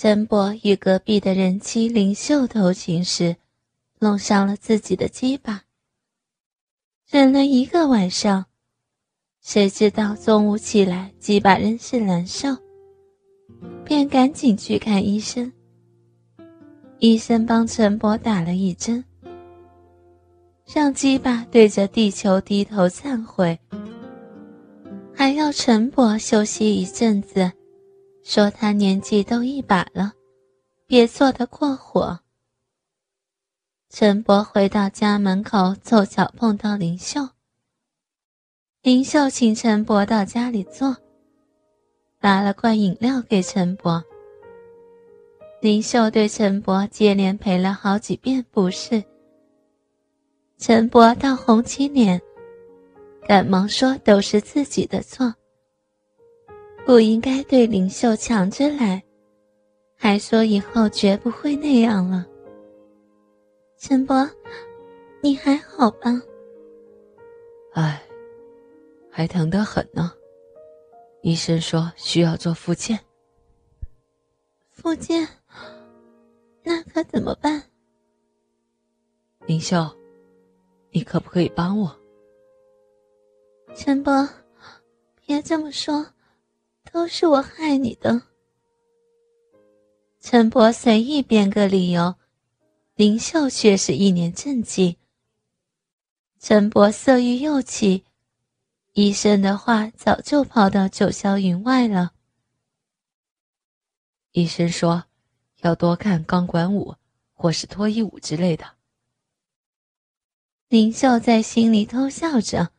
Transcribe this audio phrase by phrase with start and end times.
[0.00, 3.34] 陈伯与隔壁的人妻林秀偷情时，
[3.98, 5.64] 弄伤了自己的鸡巴。
[7.10, 8.44] 忍了一个晚上，
[9.40, 12.56] 谁知道中午起来鸡巴仍是难受，
[13.84, 15.52] 便赶紧去看医生。
[17.00, 19.04] 医生帮陈伯打了一针，
[20.72, 23.58] 让鸡巴对着地球低头忏悔，
[25.12, 27.50] 还要陈伯休息一阵子。
[28.28, 30.12] 说他年纪都一把了，
[30.86, 32.20] 别做得过火。
[33.88, 37.26] 陈伯回到家门口，凑巧碰到林秀。
[38.82, 40.94] 林秀请陈伯到家里坐，
[42.20, 44.04] 拿了罐饮料给陈伯。
[45.62, 49.02] 林秀对陈伯接连赔了好几遍不是，
[50.58, 52.20] 陈伯倒红起脸，
[53.26, 55.34] 赶忙说都是自己的错。
[56.88, 59.04] 不应该对林秀抢着来，
[59.94, 62.24] 还说以后绝不会那样了。
[63.76, 64.26] 陈伯，
[65.20, 66.10] 你还好吧？
[67.74, 68.02] 哎，
[69.10, 70.10] 还疼得很呢。
[71.20, 72.98] 医生说需要做复健。
[74.70, 75.28] 复健？
[76.62, 77.62] 那可怎么办？
[79.44, 79.86] 林秀，
[80.90, 81.94] 你可不可以帮我？
[83.74, 84.26] 陈伯，
[85.26, 86.02] 别这么说。
[86.92, 88.22] 都是我害你的。
[90.20, 92.14] 陈伯随意编个理由，
[92.94, 94.96] 林秀却是一脸正经。
[96.38, 98.04] 陈伯色欲又起，
[98.92, 102.12] 医生的话早就抛到九霄云外了。
[104.32, 105.04] 医生说，
[105.62, 106.94] 要多看钢管舞
[107.32, 108.76] 或是脱衣舞之类的。
[110.68, 112.70] 林秀在心里偷笑着，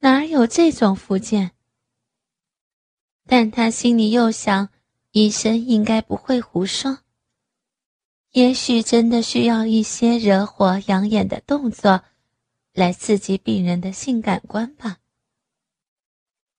[0.00, 1.55] 哪有这种福建？
[3.26, 4.68] 但他心里又想，
[5.10, 7.00] 医生应该不会胡说。
[8.32, 12.02] 也许真的需要一些惹火、养眼的动作，
[12.72, 14.98] 来刺激病人的性感官吧。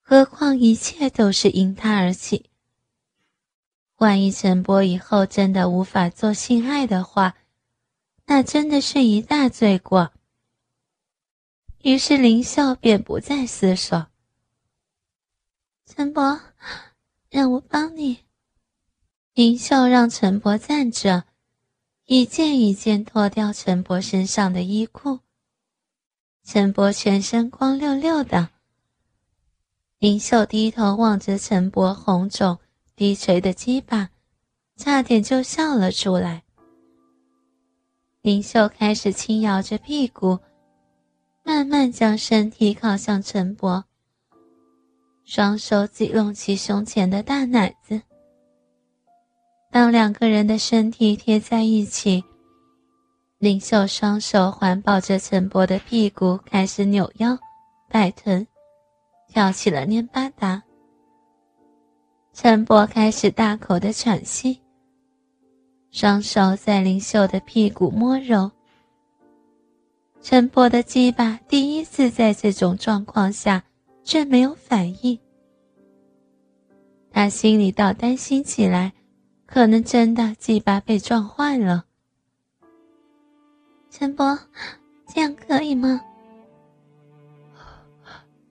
[0.00, 2.50] 何况一切都是因他而起。
[3.96, 7.36] 万一陈波以后真的无法做性爱的话，
[8.26, 10.12] 那真的是一大罪过。
[11.82, 14.06] 于是林笑便不再思索。
[15.96, 16.40] 陈伯，
[17.30, 18.18] 让我帮你。
[19.32, 21.22] 林秀让陈伯站着，
[22.06, 25.20] 一件一件脱掉陈伯身上的衣裤。
[26.42, 28.48] 陈伯全身光溜溜的。
[30.00, 32.58] 林秀低头望着陈伯红肿
[32.96, 34.10] 低垂的鸡巴，
[34.76, 36.42] 差点就笑了出来。
[38.20, 40.40] 林秀开始轻摇着屁股，
[41.44, 43.84] 慢慢将身体靠向陈伯。
[45.24, 48.00] 双手挤拢起胸前的大奶子。
[49.70, 52.22] 当两个人的身体贴在一起，
[53.38, 57.38] 林秀双手环抱着陈伯的屁股，开始扭腰、
[57.88, 58.46] 摆臀，
[59.28, 60.62] 跳起了蔫巴达。
[62.34, 64.60] 陈伯开始大口的喘息，
[65.90, 68.50] 双手在林秀的屁股摸揉。
[70.20, 73.64] 陈伯的鸡巴第一次在这种状况下。
[74.04, 75.18] 却没有反应，
[77.10, 78.92] 他心里倒担心起来，
[79.46, 81.86] 可能真的鸡巴被撞坏了。
[83.90, 84.38] 陈伯，
[85.06, 86.00] 这样可以吗？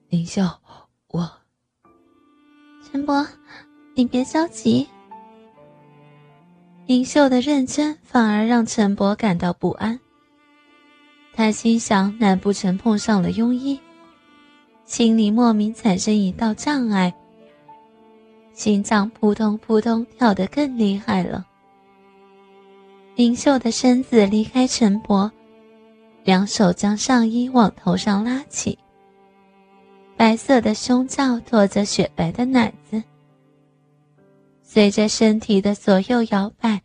[0.08, 0.42] 林秀，
[1.08, 1.30] 我。
[2.90, 3.26] 陈伯，
[3.94, 4.88] 你别着急。
[6.86, 9.98] 林秀的认真反而让陈伯感到不安。
[11.32, 13.80] 他心想：难不成碰上了庸医？
[14.84, 17.12] 心里莫名产生一道障碍，
[18.52, 21.44] 心脏扑通扑通跳得更厉害了。
[23.16, 25.30] 林秀的身子离开陈伯，
[26.22, 28.78] 两手将上衣往头上拉起，
[30.16, 33.02] 白色的胸罩托着雪白的奶子，
[34.62, 36.80] 随着身体的左右摇摆，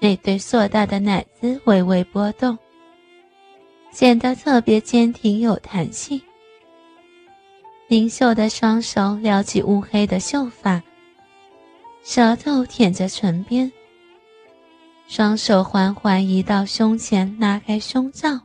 [0.00, 2.56] 那对硕大的奶子微微波动，
[3.90, 6.20] 显得特别坚挺有弹性。
[7.92, 10.82] 林秀的双手撩起乌黑的秀发，
[12.02, 13.70] 舌头舔着唇边。
[15.06, 18.40] 双手缓缓移到胸前，拉开胸罩。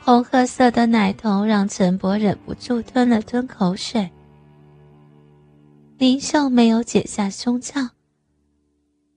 [0.00, 4.10] 红褐色的奶头让陈伯忍不住吞了吞口水。
[5.98, 7.90] 林秀没有解下胸罩，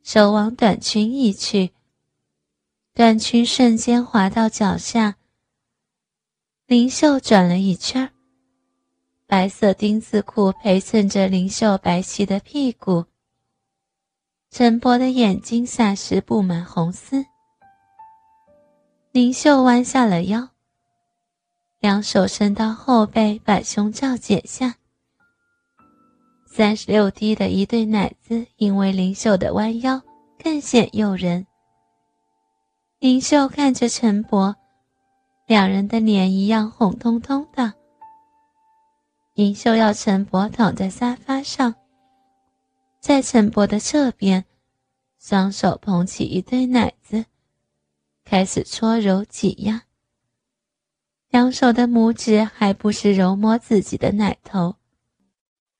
[0.03, 1.71] 手往短裙一去，
[2.93, 5.15] 短裙瞬间滑到脚下。
[6.71, 8.09] 林秀转了一圈，
[9.27, 13.03] 白色丁字裤陪衬着林秀白皙的屁股，
[14.49, 17.25] 陈伯的眼睛霎时布满红丝。
[19.11, 20.47] 林秀弯下了腰，
[21.81, 24.75] 两手伸到后背，把胸罩解下。
[26.45, 30.01] 三十六 D 的一对奶子，因为林秀的弯腰，
[30.41, 31.45] 更显诱人。
[32.99, 34.55] 林秀看着陈伯，
[35.51, 37.73] 两人的脸一样红彤彤的。
[39.33, 41.75] 林秀要陈伯躺在沙发上，
[43.01, 44.45] 在陈伯的侧边，
[45.19, 47.25] 双手捧起一堆奶子，
[48.23, 49.83] 开始搓揉挤压。
[51.27, 54.75] 两手的拇指还不时揉摸自己的奶头。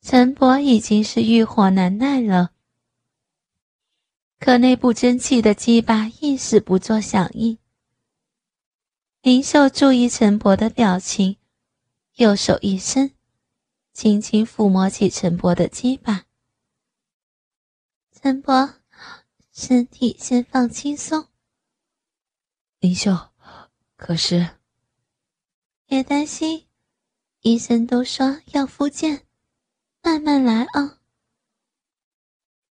[0.02, 2.52] 陈伯已经是欲火难耐了，
[4.38, 7.58] 可那不争气的鸡巴一时不做响应。
[9.24, 11.38] 林秀注意陈伯的表情，
[12.16, 13.14] 右手一伸，
[13.94, 16.26] 轻轻抚摸起陈伯的鸡巴。
[18.12, 18.74] 陈伯，
[19.54, 21.28] 身体先放轻松。
[22.80, 23.30] 林秀，
[23.96, 24.58] 可是，
[25.86, 26.66] 别担心，
[27.42, 29.28] 医生都说要复健。
[30.02, 30.98] 慢慢来啊！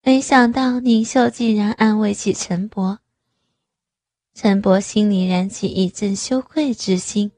[0.02, 3.00] 没想到宁秀竟然安慰起陈伯，
[4.34, 7.30] 陈伯心里燃起一阵羞愧之心，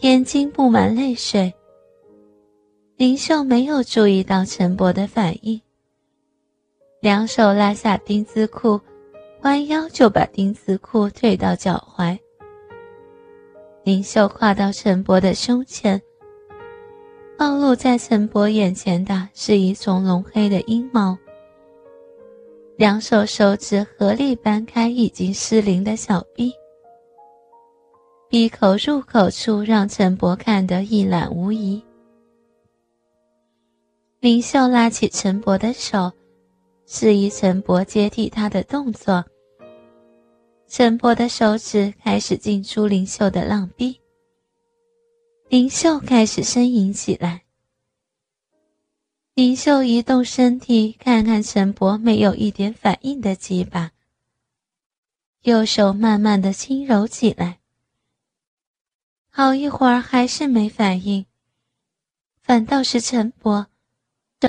[0.00, 1.54] 眼睛布满泪水。
[2.96, 5.60] 林秀没有注意到陈伯的反应，
[7.00, 8.80] 两手拉下丁字裤，
[9.42, 12.18] 弯腰就把丁字裤退到脚踝。
[13.84, 16.02] 林秀跨到陈伯的胸前。
[17.38, 21.16] 暴露在陈伯眼前的是一丛浓黑的阴毛，
[22.78, 26.52] 两手手指合力掰开已经失灵的小臂，
[28.28, 31.82] 闭口入口处让陈伯看得一览无遗。
[34.20, 36.12] 林秀拉起陈伯的手，
[36.86, 39.24] 示意陈伯接替他的动作。
[40.68, 44.00] 陈伯的手指开始进出林秀的浪逼。
[45.48, 47.42] 林秀开始呻吟起来。
[49.38, 53.92] 林秀移动身体，看看陈伯没有一点反应的鸡巴，
[55.42, 57.60] 右手慢慢的轻柔起来。
[59.30, 61.24] 好一会儿还是没反应，
[62.42, 63.68] 反倒是陈伯，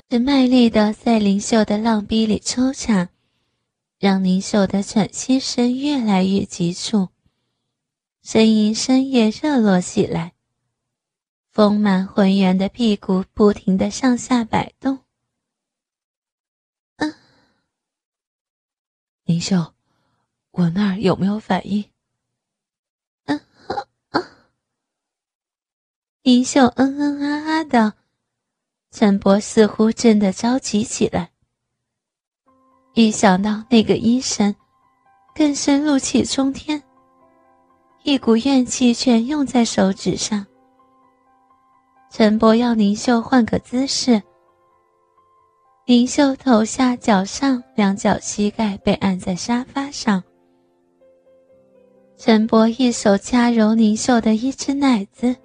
[0.10, 3.10] 这卖力的在林秀的浪逼里抽插，
[4.00, 7.10] 让林秀的喘息声越来越急促，
[8.26, 10.34] 呻吟声也热络起来。
[11.60, 15.00] 丰满浑圆的屁股不停的上下摆动。
[16.96, 17.14] 嗯，
[19.26, 19.74] 林秀，
[20.52, 21.84] 我那儿有没有反应？
[23.26, 23.42] 嗯
[24.12, 24.24] 嗯。
[26.22, 27.96] 林秀嗯嗯啊啊的，
[28.92, 31.32] 陈博似乎真的着急起来。
[32.94, 34.56] 一想到那个医生，
[35.36, 36.82] 更是怒气冲天，
[38.04, 40.46] 一股怨气全用在手指上。
[42.10, 44.22] 陈伯要林秀换个姿势。
[45.86, 50.22] 林秀头下脚上，两脚膝盖被按在沙发上。
[52.18, 55.36] 陈伯一手掐揉林秀的一只奶子，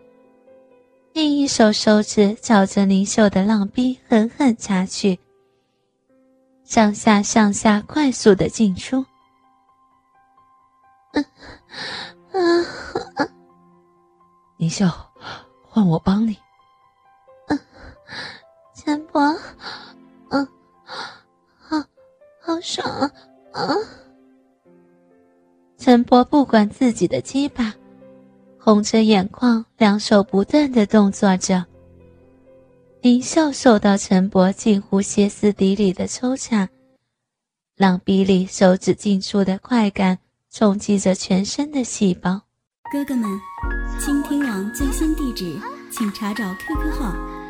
[1.12, 5.18] 另一手手指朝着林秀的浪逼狠狠掐去，
[6.64, 9.04] 上下上下快速的进出。
[11.12, 11.24] 嗯
[12.32, 12.66] 嗯
[13.16, 13.28] 嗯，
[14.56, 14.86] 林秀，
[15.62, 16.36] 换我帮你。
[18.84, 19.34] 陈伯，
[20.28, 20.46] 嗯，
[20.84, 21.78] 好，
[22.38, 22.86] 好爽
[23.52, 23.74] 啊！
[25.78, 27.72] 陈伯不管自己的鸡巴，
[28.58, 31.64] 红着眼眶，两手不断的动作着。
[33.00, 36.68] 林秀受到陈伯近乎歇斯底里的抽插，
[37.76, 40.18] 浪逼里手指进出的快感
[40.50, 42.42] 冲击着全身的细胞。
[42.92, 43.40] 哥哥们，
[43.98, 45.58] 倾听网最新地址，
[45.90, 47.33] 请查找 QQ 号。